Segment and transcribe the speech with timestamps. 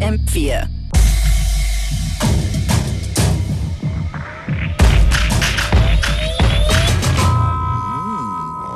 [0.00, 0.68] FM4.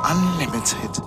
[0.03, 1.00] Unlimited.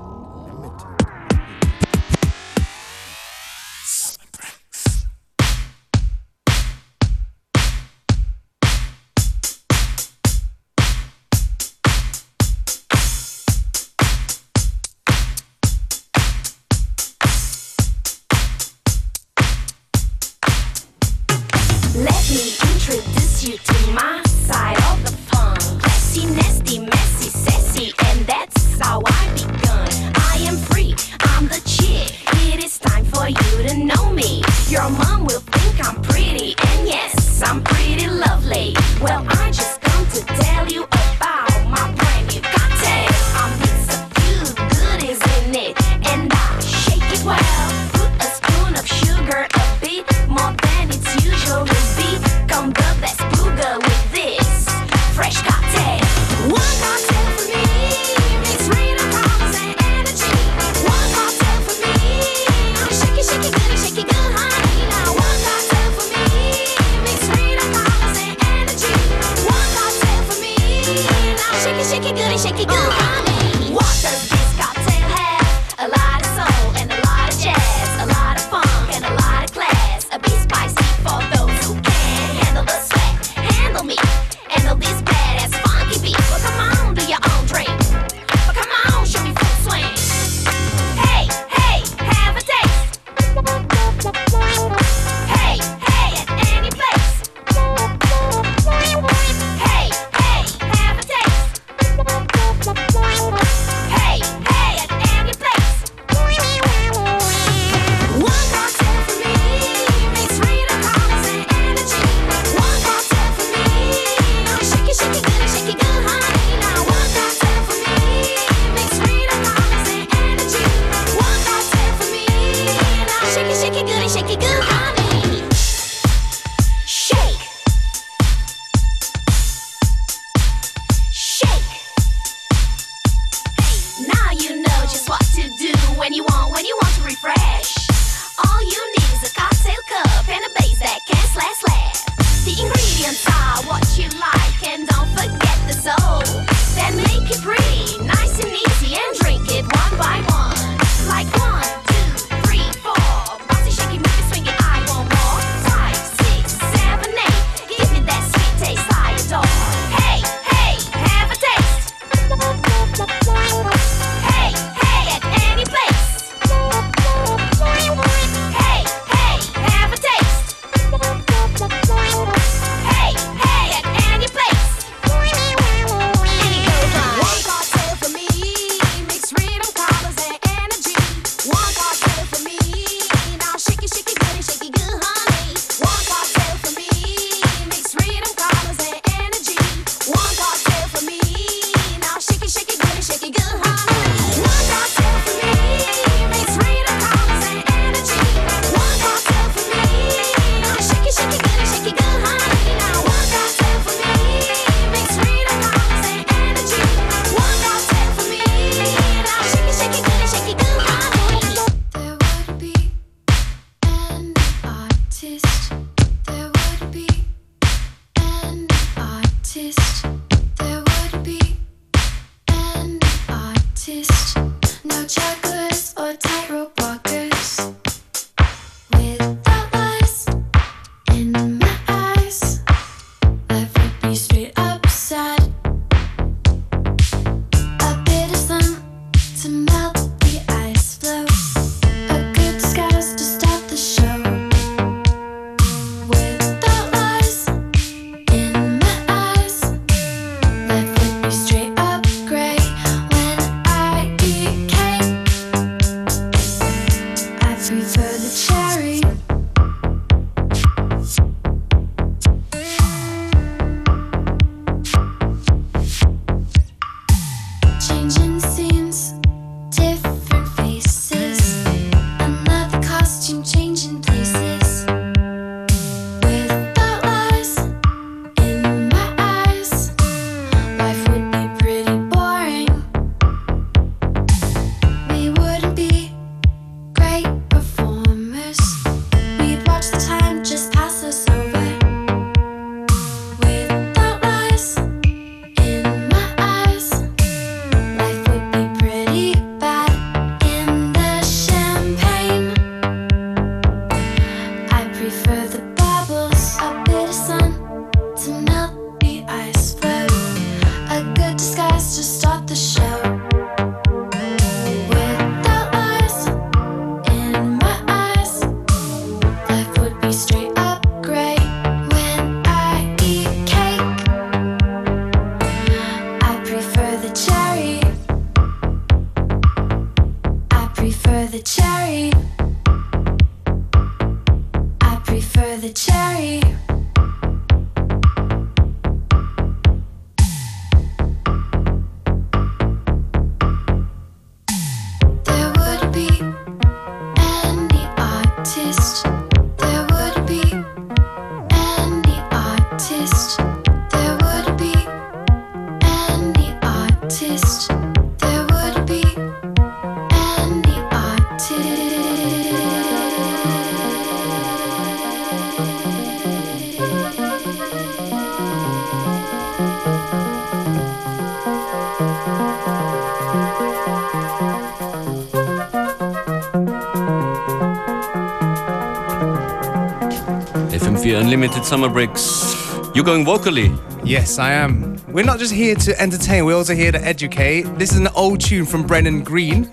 [381.65, 382.55] FM4 Summer Breaks.
[382.95, 383.73] You're going vocally.
[384.05, 384.97] Yes, I am.
[385.09, 387.63] We're not just here to entertain, we're also here to educate.
[387.79, 389.71] This is an old tune from Brennan Green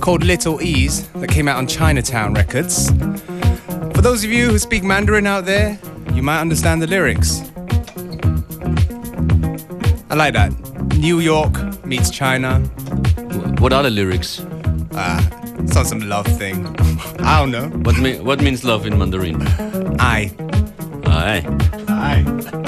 [0.00, 2.90] called Little Ease that came out on Chinatown Records.
[3.94, 5.78] For those of you who speak Mandarin out there,
[6.14, 7.42] you might understand the lyrics.
[10.10, 10.52] I like that.
[10.96, 12.60] New York meets China.
[13.60, 14.44] What are the lyrics?
[14.92, 15.20] Ah,
[15.58, 16.66] it's on some love thing.
[17.20, 17.68] I don't know.
[17.82, 19.42] What, me- what means love in Mandarin?
[20.00, 20.32] I.
[21.28, 22.67] Bye.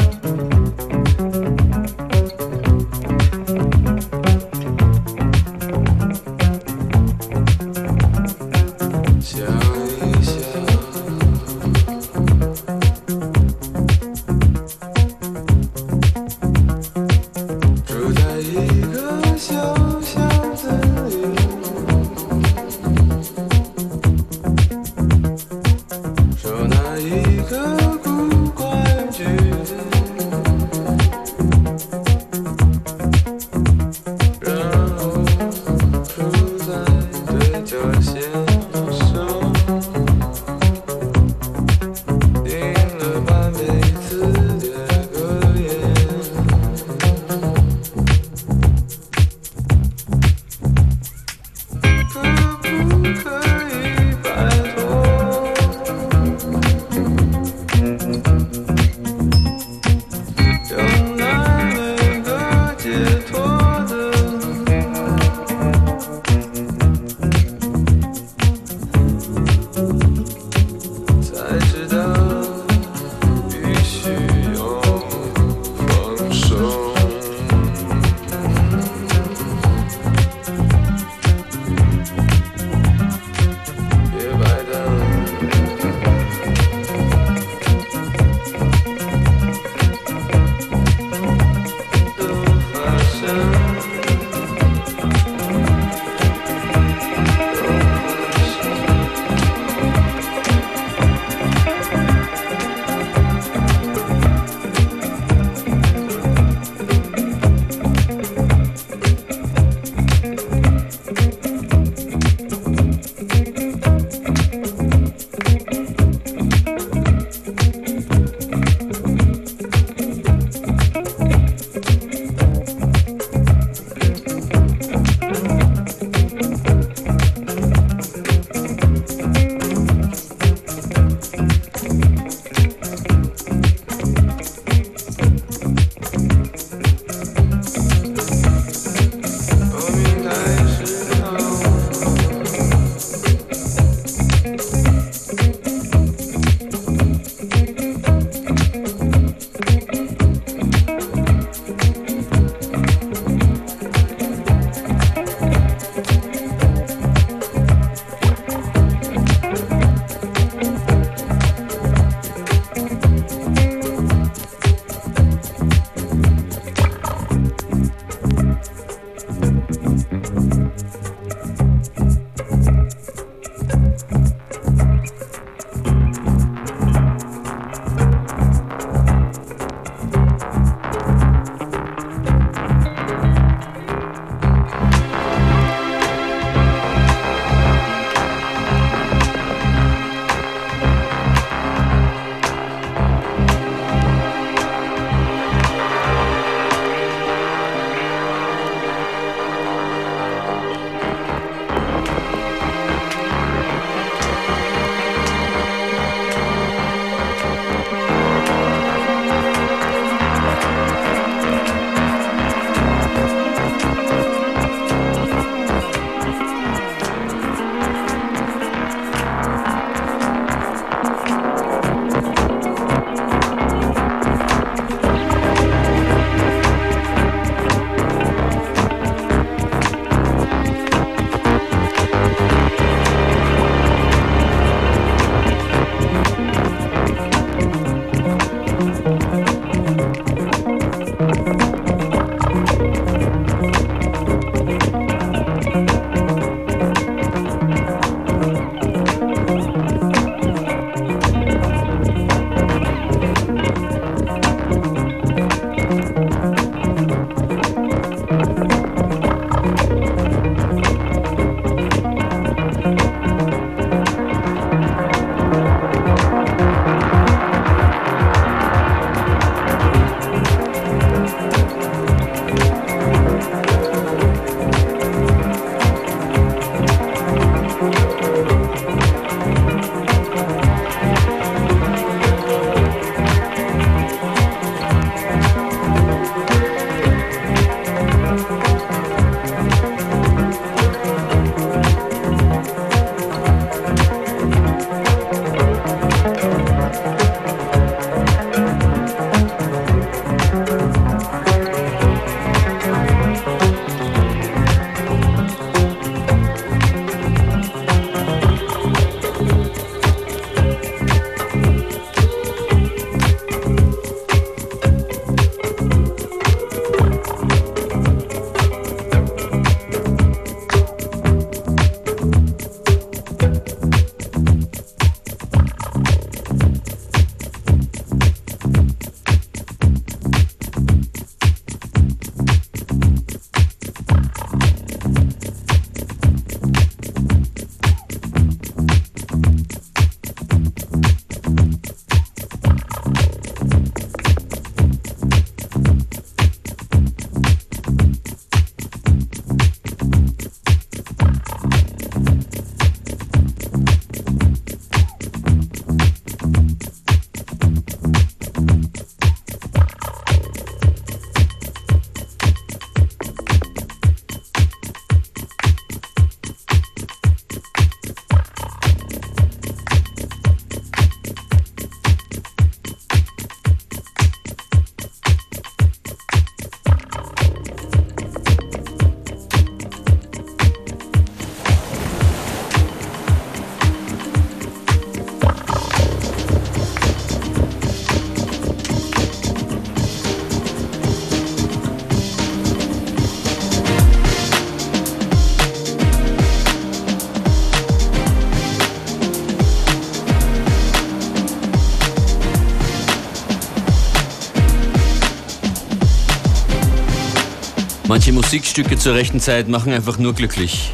[408.51, 410.93] Musikstücke zur rechten Zeit machen einfach nur glücklich.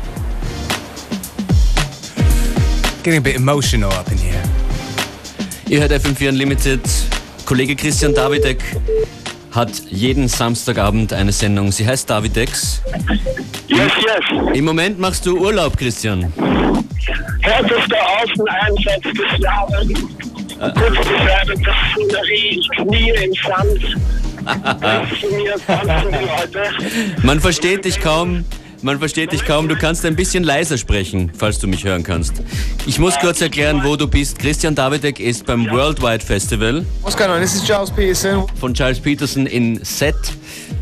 [3.03, 4.43] Getting a bit emotional up in here.
[5.67, 6.83] Ihr hört FM4 Unlimited.
[7.47, 8.63] Kollege Christian Davidek
[9.53, 11.73] hat jeden Samstagabend eine Sendung.
[11.73, 12.83] Sie heißt Davidex.
[13.69, 14.55] Yes, yes.
[14.55, 16.31] Im Moment machst du Urlaub, Christian.
[17.41, 19.89] Härtester Außeneinsatz des Jahres.
[20.59, 24.26] Kurz beschreiben, das Szenerie, ich knie im Sand.
[27.23, 28.45] Man versteht dich kaum.
[28.83, 29.69] Man versteht dich kaum.
[29.69, 32.35] Du kannst ein bisschen leiser sprechen, falls du mich hören kannst.
[32.87, 34.39] Ich muss kurz erklären, wo du bist.
[34.39, 37.41] Christian Davidek ist beim Worldwide Festival What's going on?
[37.41, 38.45] This is Giles Peterson.
[38.61, 40.33] von Charles Peterson in Sète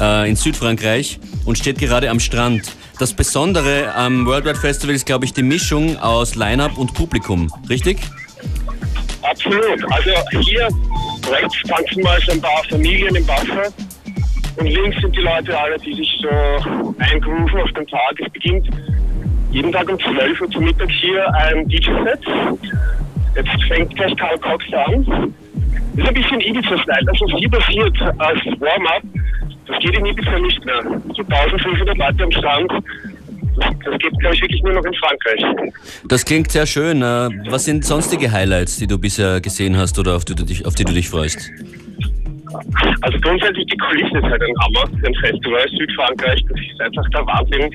[0.01, 2.73] äh, in Südfrankreich und steht gerade am Strand.
[2.99, 7.53] Das Besondere am Worldwide Festival ist, glaube ich, die Mischung aus Line-Up und Publikum.
[7.69, 7.99] Richtig?
[9.23, 9.83] Absolut.
[9.91, 10.11] Also
[10.43, 10.69] hier
[11.31, 13.73] rechts tanzen mal so ein paar Familien im Wasser.
[14.57, 18.15] Und links sind die Leute alle, die sich so eingrooven auf den Tag.
[18.19, 18.69] Es beginnt
[19.51, 22.21] jeden Tag um 12 Uhr zum Mittag hier ein DJ-Set.
[23.37, 25.35] Jetzt fängt gleich Karl Cox an.
[25.97, 27.05] Das ist ein bisschen Ibiza-Style.
[27.07, 29.03] Das, was hier passiert als Warm-up,
[29.67, 30.83] das geht in Ibiza nicht mehr.
[31.15, 32.73] So 1500 Leute am Strand.
[33.57, 35.73] Das, geht, glaube ich, wirklich nur noch in Frankreich.
[36.09, 37.03] Das klingt sehr schön.
[37.03, 40.67] Äh, Was sind sonstige Highlights, die du bisher gesehen hast oder auf die du dich,
[40.67, 41.51] auf die du dich freust?
[43.03, 47.27] Also grundsätzlich die Kulisse ist halt ein Hammer, ein Festival Südfrankreich, das ist einfach der
[47.27, 47.73] Wahnsinn.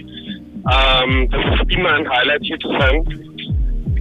[0.71, 3.05] Ähm, das ist immer ein Highlight hier zu sein.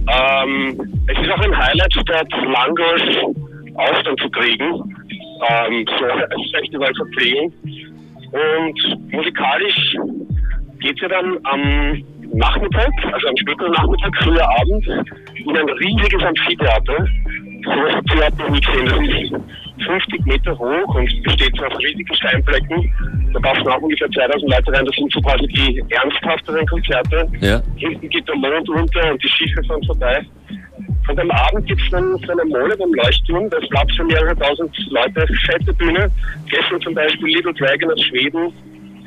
[0.07, 3.01] Ähm, es ist auch ein Highlight, statt Langos
[3.75, 4.95] Aufstand zu kriegen,
[5.49, 7.53] ähm, so als Festival verpflegen.
[8.31, 9.95] Und musikalisch
[10.79, 14.87] geht ja dann am Nachmittag, also am späteren Nachmittag, früher Abend,
[15.35, 17.07] in ein riesiges Amphitheater.
[17.63, 18.85] So ihr überhaupt noch nie gesehen.
[18.85, 19.37] Das
[19.77, 22.93] ist 50 Meter hoch und besteht so aus riesigen Steinblöcken.
[23.33, 24.85] Da passen auch ungefähr 2000 Leute rein.
[24.85, 27.27] Das sind so quasi die ernsthafteren Konzerte.
[27.41, 27.61] Ja.
[27.75, 30.25] Hinten geht der Mond runter und die Schiffe fahren vorbei.
[31.09, 34.03] Und am Abend gibt es dann so eine Mole beim Leuchtturm, da ist Platz für
[34.03, 36.09] mehrere tausend Leute, fette Bühne.
[36.49, 38.53] Gestern zum Beispiel Little Dragon aus Schweden,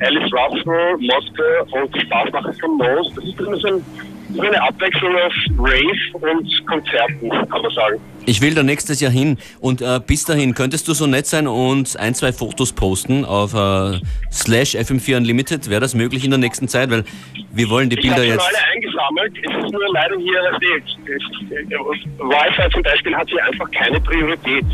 [0.04, 3.12] Alice Russell, Moske und Spaßmacher von Moos.
[3.14, 3.84] Das ist ein,
[4.34, 8.00] so eine Abwechslung aus Rave und Konzerten, kann man sagen.
[8.24, 11.46] Ich will da nächstes Jahr hin und äh, bis dahin könntest du so nett sein
[11.48, 13.98] und ein, zwei Fotos posten auf äh,
[14.30, 15.68] slash FM4 Unlimited.
[15.68, 16.90] Wäre das möglich in der nächsten Zeit?
[16.90, 17.04] Weil
[17.52, 18.46] wir wollen die Ich Bilder habe schon jetzt.
[18.46, 19.32] alle eingesammelt.
[19.42, 24.00] Es ist nur leider hier, dass die, es- Wi-Fi zum Beispiel hat hier einfach keine
[24.00, 24.64] Priorität.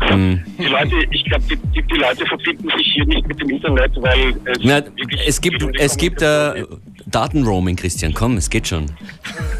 [0.00, 0.44] Hm.
[0.58, 3.92] Die Leute, ich glaube, die, die, die Leute verbinden sich hier nicht mit dem Internet,
[3.96, 4.82] weil es, Na,
[5.26, 6.64] es gibt, es gibt äh.
[7.06, 8.12] Datenroaming, Christian.
[8.14, 8.86] Komm, es geht schon.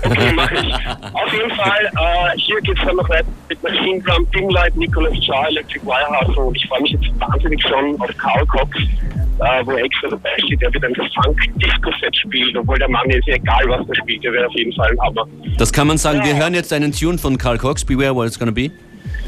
[0.05, 0.75] Okay, mach ich.
[1.13, 5.13] Auf jeden Fall, äh, hier geht es dann noch weiter mit Machine Drum, Dimlight, Nicholas
[5.25, 9.67] Shaw, Electric Wire Hustle und ich freue mich jetzt wahnsinnig schon auf Karl Cox, äh,
[9.67, 13.35] wo er extra dabei steht, der wird ein Funk-Disco-Set spielt, obwohl der Mann ist ja
[13.35, 15.27] egal, was er spielt, der wäre auf jeden Fall ein Hammer.
[15.59, 16.23] Das kann man sagen.
[16.25, 17.85] Wir hören jetzt einen Tune von Carl Cox.
[17.85, 18.71] Beware what it's gonna be.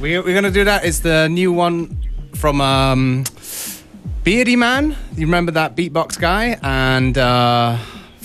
[0.01, 0.85] We, we're gonna do that.
[0.85, 1.89] It's the new one
[2.35, 3.25] from um,
[4.25, 4.97] Beardy Man.
[5.17, 7.77] You remember that beatbox guy and uh,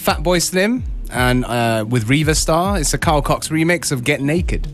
[0.08, 2.80] Fatboy Slim and uh, with Reva Star.
[2.80, 4.66] It's a Carl Cox remix of Get Naked.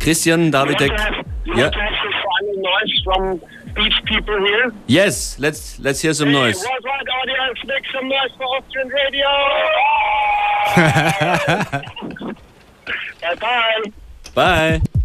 [0.00, 0.80] Christian Davidek.
[0.80, 1.62] You want to have, you Yeah.
[1.64, 3.38] want to have some final noise from
[3.74, 4.72] beach people here?
[4.86, 6.58] Yes, let's let's hear some noise.
[6.62, 9.28] Hey, worldwide audience, make some noise for Austrian radio!
[13.20, 13.82] Bye-bye!
[14.34, 14.78] Bye.
[14.80, 14.99] Get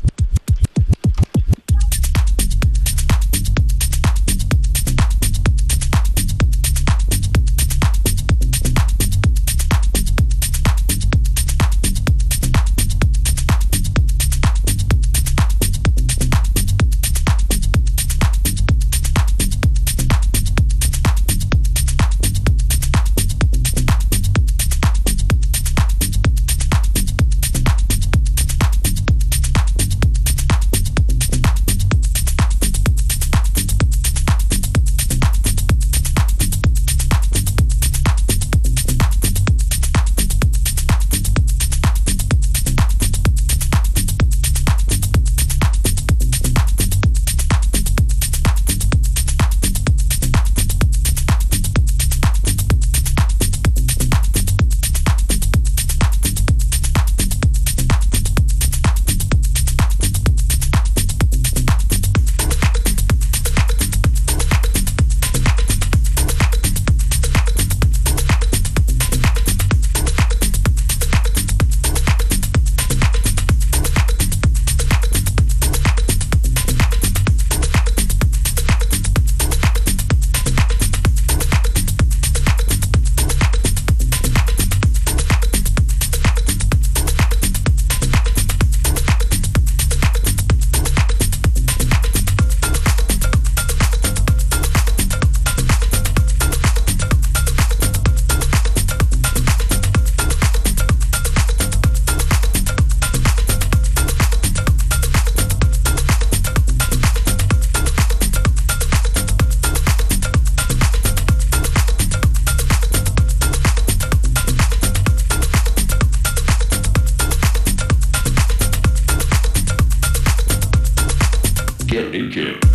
[121.95, 122.59] naked.
[122.61, 122.74] Get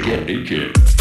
[0.00, 0.91] get, get, get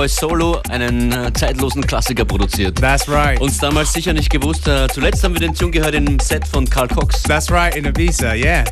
[0.00, 2.80] Homeboy Solo einen äh, zeitlosen Klassiker produziert.
[2.80, 3.38] That's right.
[3.38, 4.66] Uns damals sicher nicht gewusst.
[4.66, 7.22] Äh, zuletzt haben wir den Tune gehört im Set von Carl Cox.
[7.24, 8.64] That's right, in Ibiza, yeah.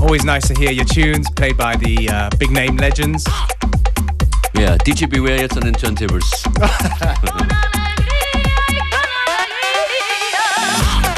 [0.00, 3.24] Always nice to hear your tunes played by the uh, big name legends.
[4.56, 6.44] Ja, DJ Beware jetzt an den Turntables.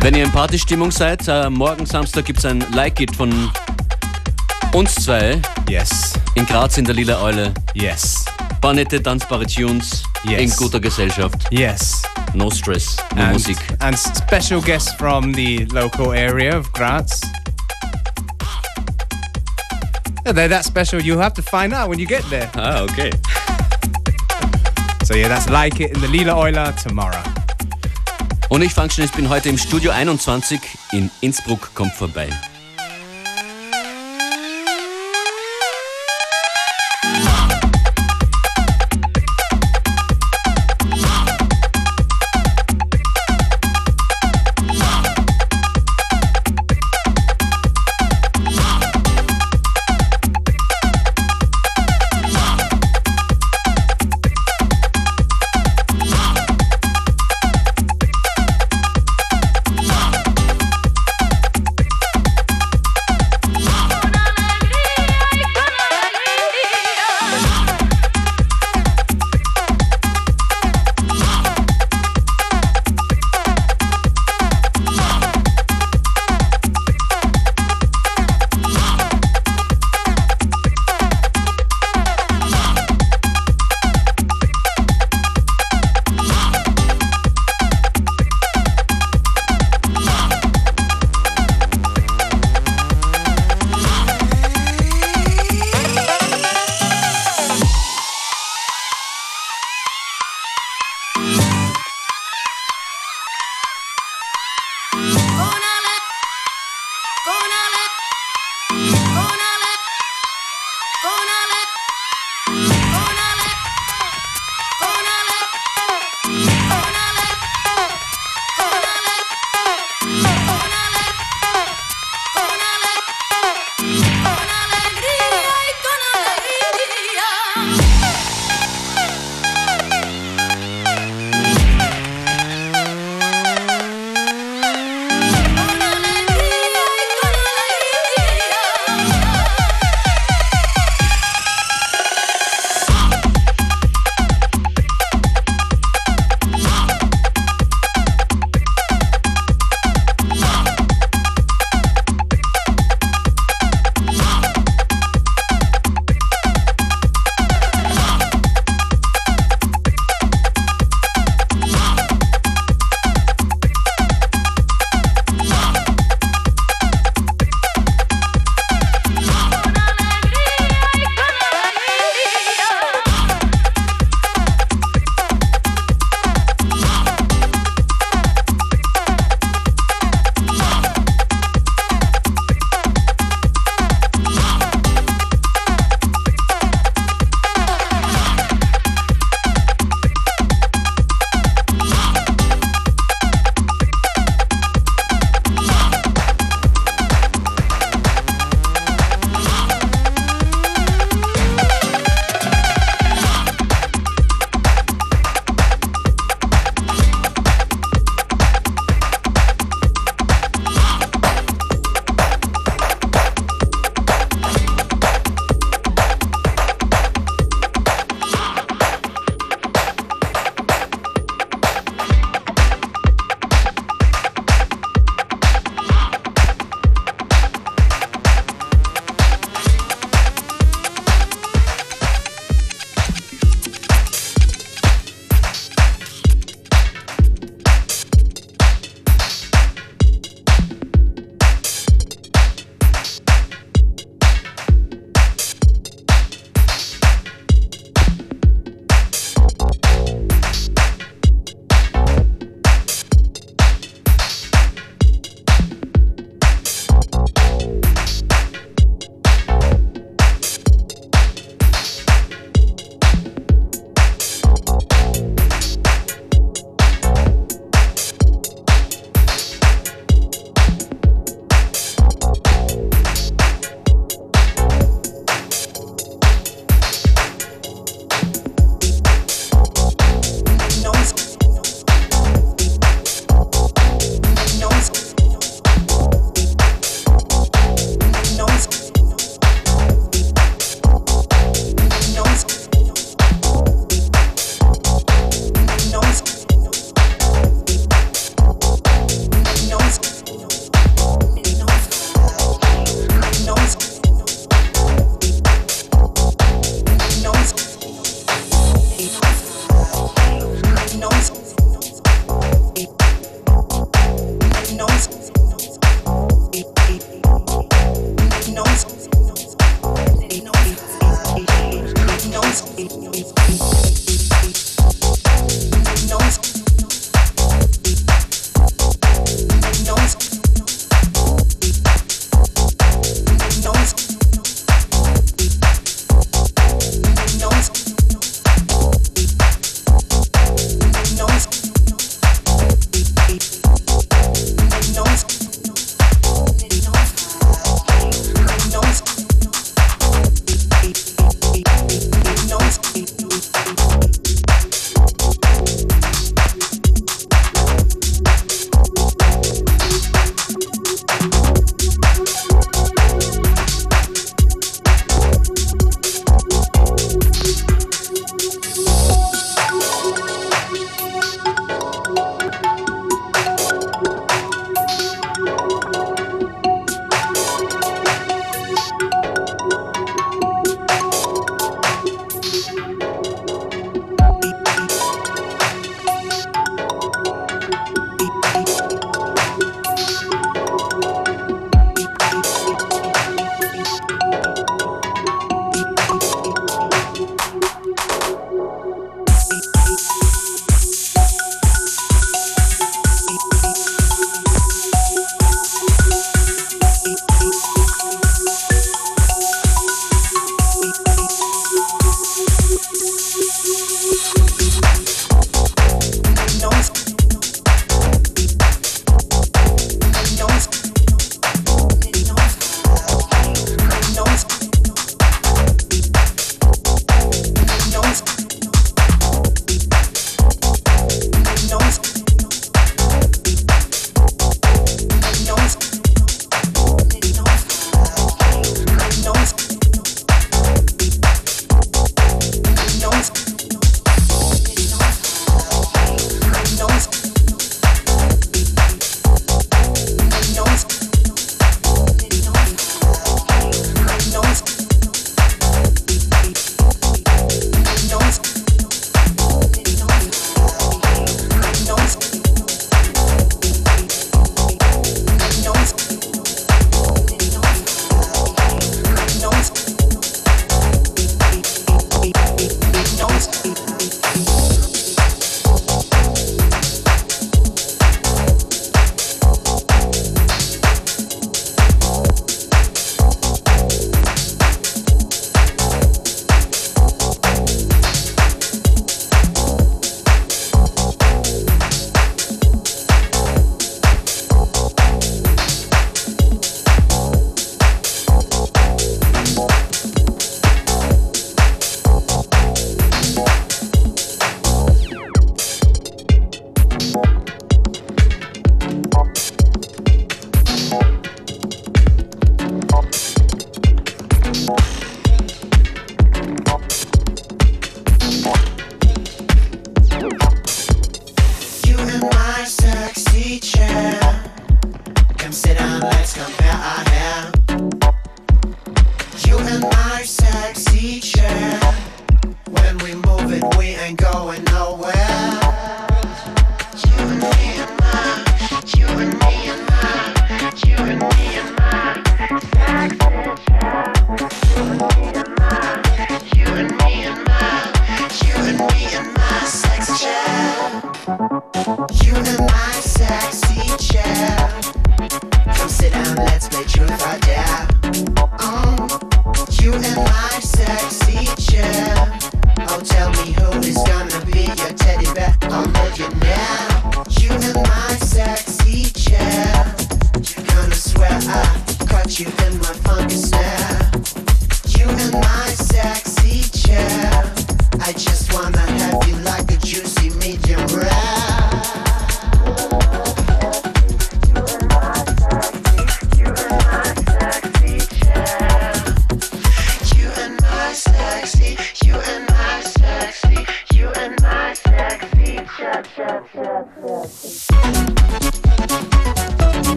[0.00, 3.50] Wenn ihr in Partystimmung seid, äh, morgen Samstag gibt es ein Like It von
[4.72, 7.52] uns zwei Yes, in Graz in der Lila Eule.
[7.74, 8.24] yes,
[8.60, 10.40] Paar nette, tanzbare Tunes Yes.
[10.40, 11.36] in guter Gesellschaft.
[11.50, 12.02] yes.
[12.34, 13.56] No Stress, nur And, Musik.
[13.80, 17.20] and special guests from the local area of Graz.
[20.24, 22.48] Yeah, they're that special, you'll have to find out when you get there.
[22.56, 23.10] Ah, okay.
[25.04, 27.20] So, yeah, that's Like It in the Lila Euler tomorrow.
[28.50, 30.60] Und ich Functionist bin heute im Studio 21
[30.90, 32.28] in Innsbruck, kommt vorbei.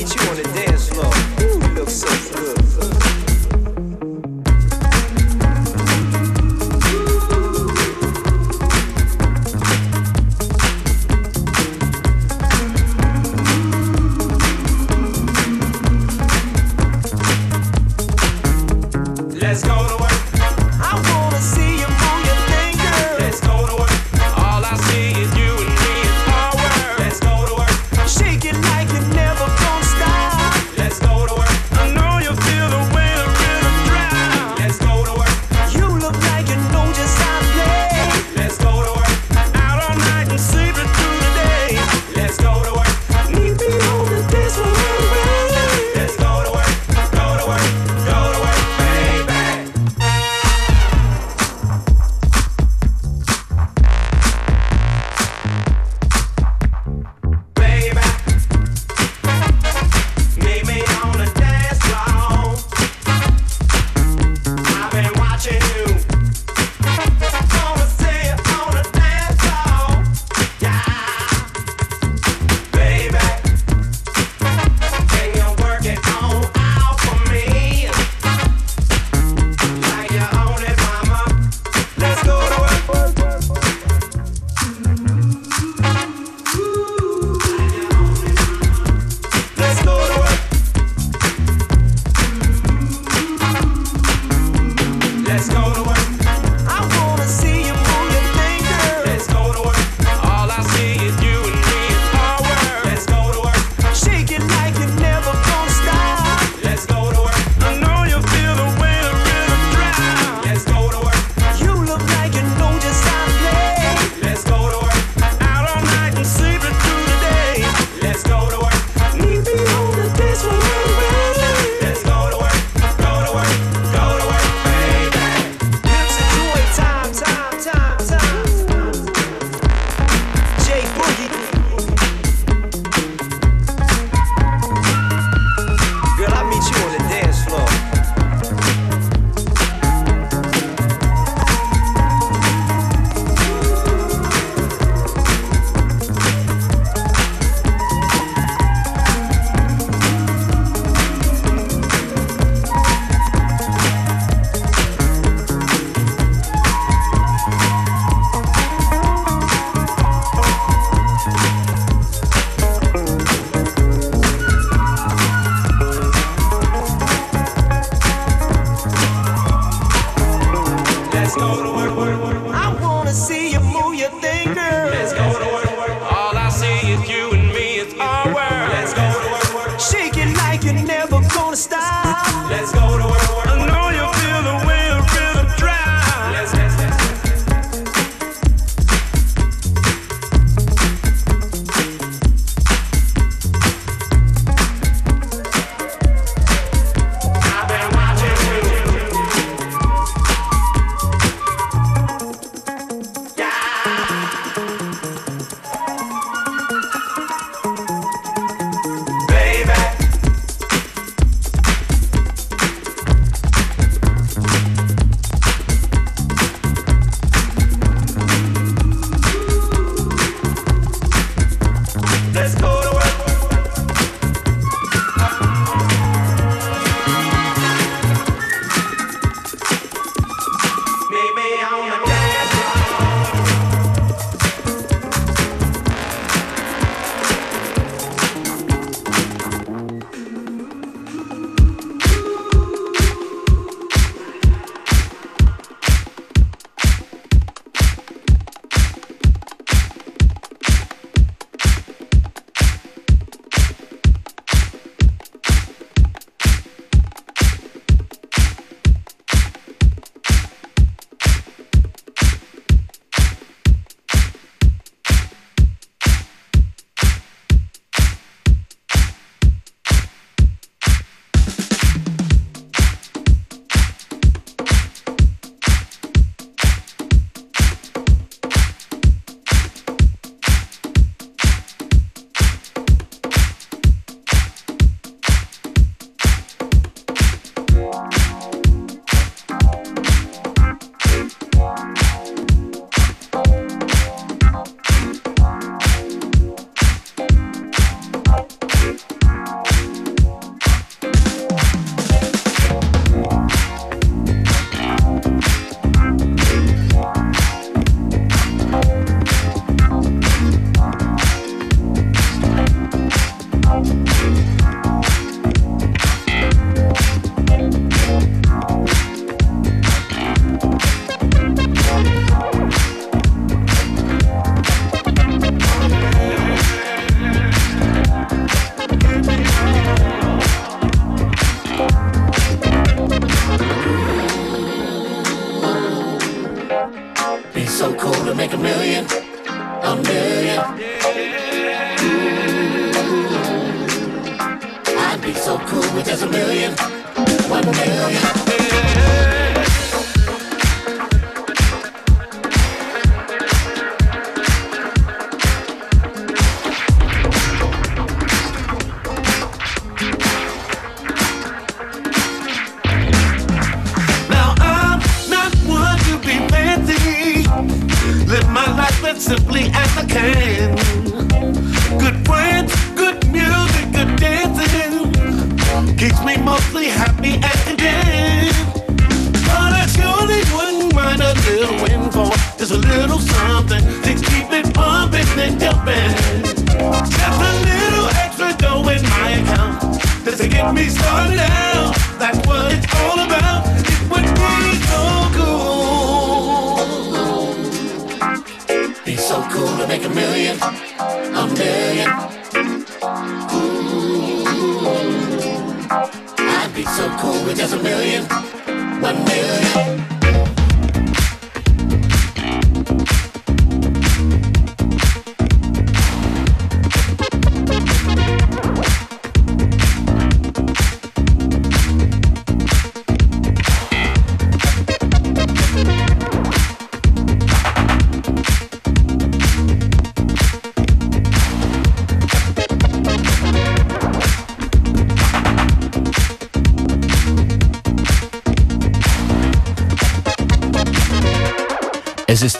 [0.00, 1.39] meet you on the dance floor.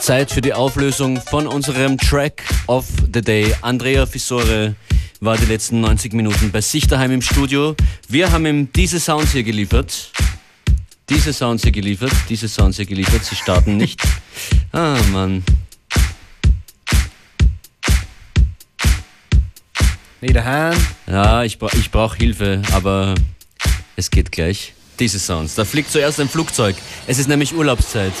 [0.01, 3.53] Ist Zeit für die Auflösung von unserem Track of the Day.
[3.61, 4.75] Andrea Fissore
[5.19, 7.75] war die letzten 90 Minuten bei sich daheim im Studio.
[8.07, 10.11] Wir haben ihm diese Sounds hier geliefert.
[11.09, 12.11] Diese Sounds hier geliefert.
[12.29, 13.23] Diese Sounds hier geliefert.
[13.23, 14.01] Sie starten nicht.
[14.73, 15.43] Ah, Mann.
[20.21, 20.81] Need a hand?
[21.07, 23.15] Ja, ich, bra ich brauche Hilfe, aber
[23.97, 24.73] es geht gleich.
[24.99, 25.55] Diese Sounds.
[25.55, 26.77] Da fliegt zuerst ein Flugzeug.
[27.05, 28.13] Es ist nämlich Urlaubszeit.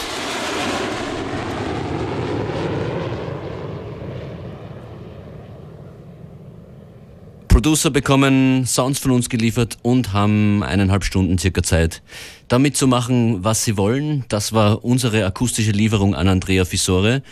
[7.51, 12.01] Producer bekommen Sounds von uns geliefert und haben eineinhalb Stunden circa Zeit,
[12.47, 14.23] damit zu machen, was sie wollen.
[14.29, 17.23] Das war unsere akustische Lieferung an Andrea Fissore.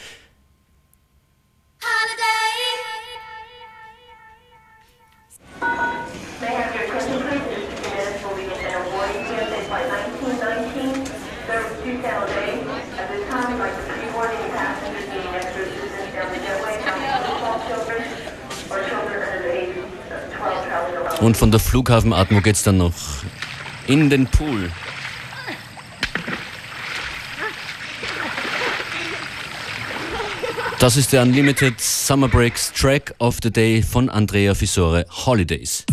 [1.81, 2.08] May
[21.21, 22.93] Und von der Flughafenatmo geht's dann noch
[23.87, 24.71] in den Pool.
[30.79, 35.85] Das ist der Unlimited Summer Breaks Track of the Day von Andrea Fissore Holidays.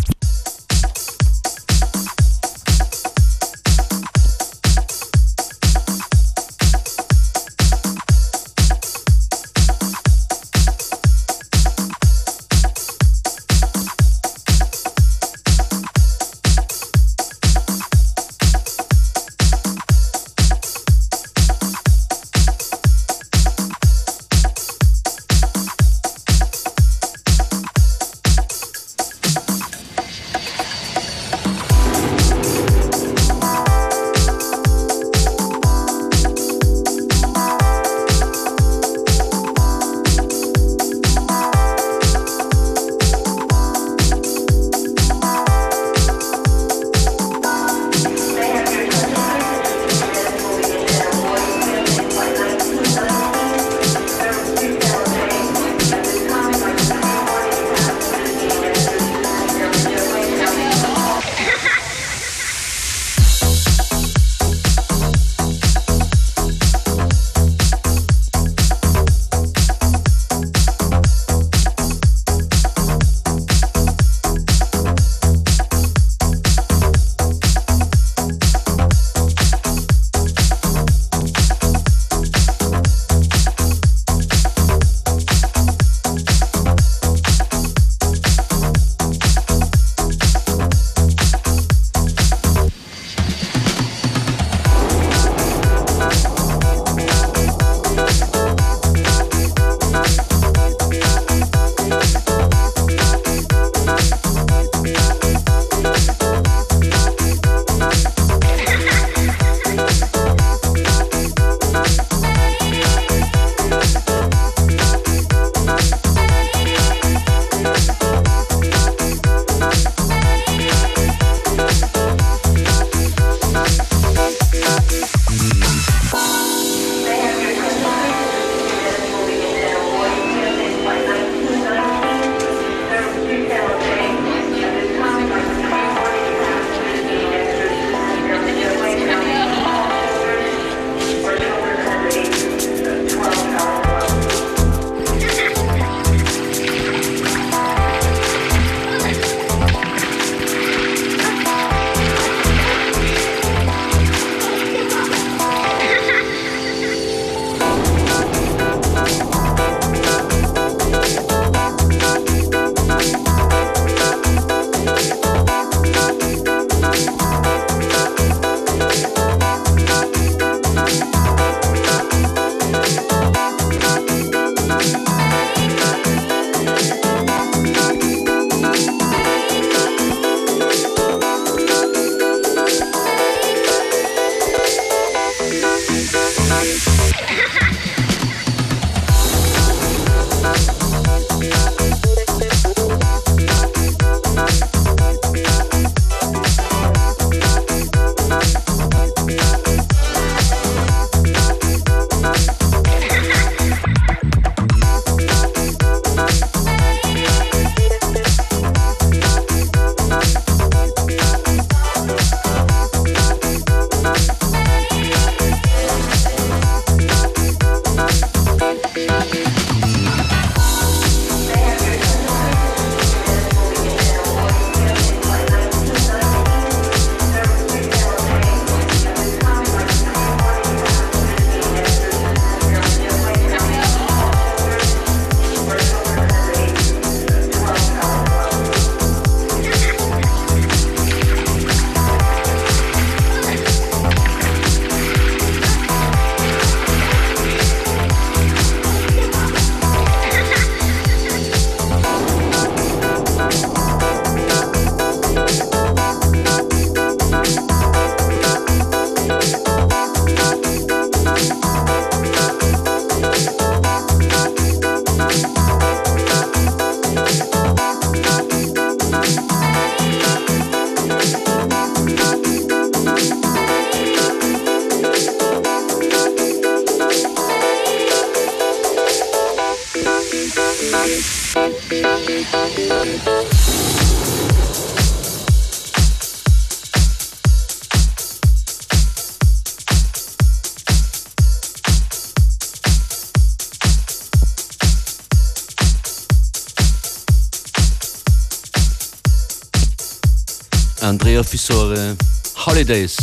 [302.87, 303.17] Holidays,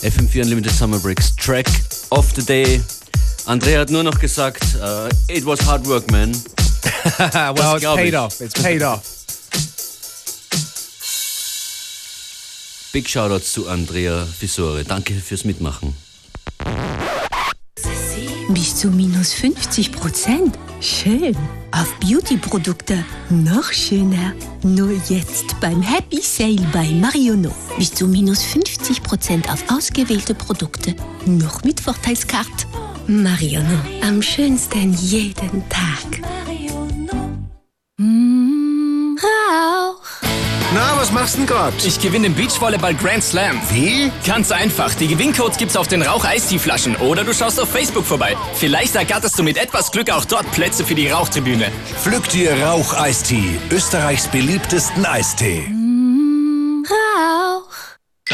[0.00, 1.66] FM4 Unlimited Summer Breaks, Track
[2.10, 2.80] of the Day.
[3.44, 6.32] Andrea hat nur noch gesagt, uh, it was hard work, man.
[7.54, 8.16] well, it's paid ich.
[8.16, 8.40] off.
[8.40, 9.02] It's paid off.
[12.94, 14.84] Big Shoutouts zu Andrea Fisore.
[14.84, 15.92] Danke fürs Mitmachen.
[18.54, 20.58] Bis zu minus 50 Prozent.
[20.80, 21.36] Schön.
[21.80, 24.34] Auf Beauty-Produkte noch schöner.
[24.64, 27.52] Nur jetzt beim Happy Sale bei Mariono.
[27.78, 30.96] Bis zu minus 50 Prozent auf ausgewählte Produkte.
[31.24, 32.66] Noch mit Vorteilskarte.
[33.06, 33.78] Mariono.
[34.02, 36.47] Am schönsten jeden Tag.
[41.08, 41.72] Was machst du denn grad?
[41.86, 43.60] Ich gewinne den Beachvolleyball Grand Slam.
[43.70, 44.12] Wie?
[44.26, 44.92] Ganz einfach.
[44.94, 48.36] Die Gewinncodes gibt's auf den Rauch-Eistee-Flaschen oder du schaust auf Facebook vorbei.
[48.54, 51.70] Vielleicht ergatterst du mit etwas Glück auch dort Plätze für die Rauchtribüne.
[52.02, 55.70] Pflück dir Rauch-Eistee, Österreichs beliebtesten Eistee.
[56.90, 57.47] Rauch.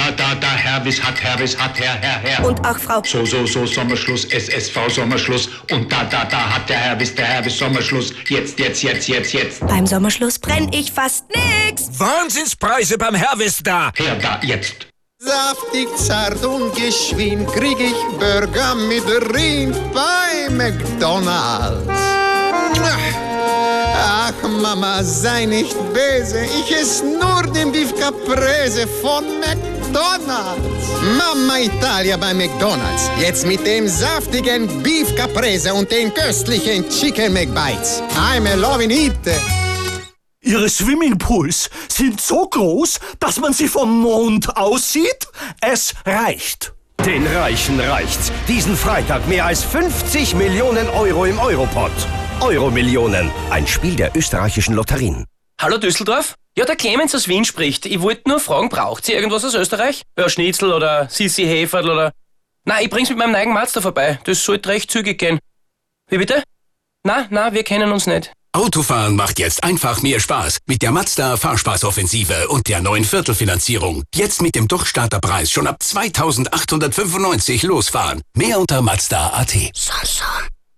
[0.04, 2.44] Da, da, da, Herwis hat, Herwis hat, Herr, Herr, Herr.
[2.44, 3.02] Und auch Frau.
[3.04, 5.48] So, so, so, Sommerschluss, SSV Sommerschluss.
[5.70, 8.12] Und da, da, da hat der Herwis, der Herwis Sommerschluss.
[8.28, 9.66] Jetzt, jetzt, jetzt, jetzt, jetzt.
[9.66, 11.88] Beim Sommerschluss brenn ich fast nix.
[11.98, 13.92] Wahnsinnspreise beim Herwis da.
[13.96, 14.88] Her da, jetzt.
[15.18, 21.88] Saftig, zart und geschwind krieg ich Burger mit Rind bei McDonalds.
[23.96, 29.73] Ach, Mama, sei nicht böse, ich ess nur den Beef Caprese von McDonalds.
[29.94, 38.02] Mama Italia bei McDonalds, jetzt mit dem saftigen Beef Caprese und den köstlichen Chicken McBites.
[38.16, 39.14] I'm a loving it.
[40.40, 45.28] Ihre Swimmingpools sind so groß, dass man sie vom Mond aussieht?
[45.60, 46.74] Es reicht.
[47.06, 48.32] Den Reichen reicht's.
[48.48, 51.92] Diesen Freitag mehr als 50 Millionen Euro im Europot.
[52.40, 55.24] Euromillionen, ein Spiel der österreichischen Lotterien.
[55.60, 56.34] Hallo Düsseldorf?
[56.56, 57.84] Ja, der Clemens aus Wien spricht.
[57.84, 60.02] Ich wollte nur fragen, braucht ihr irgendwas aus Österreich?
[60.16, 62.12] Ja, Schnitzel oder Sissi Heferl oder...
[62.64, 64.20] Na, ich bring's mit meinem neuen Mazda vorbei.
[64.24, 65.40] Das sollte recht zügig gehen.
[66.08, 66.44] Wie bitte?
[67.02, 68.32] Na, na, wir kennen uns nicht.
[68.52, 74.04] Autofahren macht jetzt einfach mehr Spaß mit der Mazda Fahrspaßoffensive und der neuen Viertelfinanzierung.
[74.14, 78.22] Jetzt mit dem Durchstarterpreis schon ab 2895 losfahren.
[78.36, 79.56] Mehr unter Mazda.at.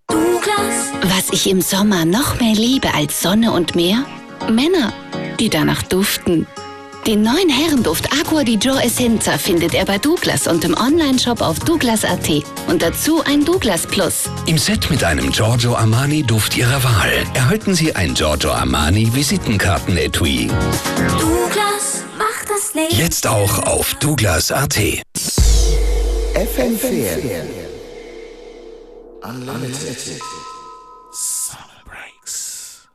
[0.09, 4.07] Was ich im Sommer noch mehr liebe als Sonne und Meer?
[4.49, 4.93] Männer,
[5.37, 6.47] die danach duften.
[7.07, 11.61] Den neuen Herrenduft Aqua di Gio Essenza findet er bei Douglas und im Onlineshop auf
[11.61, 12.29] douglas.at.
[12.67, 14.25] Und dazu ein Douglas Plus.
[14.47, 20.49] Im Set mit einem Giorgio Armani Duft Ihrer Wahl erhalten Sie ein Giorgio Armani Visitenkarten-Etui.
[21.21, 22.97] Douglas, mach das Leben.
[22.97, 24.77] Jetzt auch auf Douglas.at.
[26.35, 27.43] FM4
[29.23, 30.21] Unlimited
[31.13, 32.89] Summer Breaks.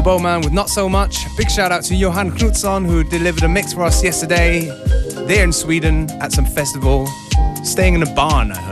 [0.00, 1.26] Axel Bowman with Not So Much.
[1.36, 4.62] Big shout out to Johan Knutsson who delivered a mix for us yesterday.
[5.26, 7.06] There in Sweden at some festival.
[7.62, 8.69] Staying in a barn, I heard.